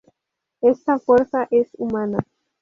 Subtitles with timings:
[0.61, 2.17] Esta fuerza es humana.